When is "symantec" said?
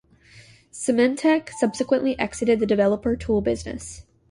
0.73-1.49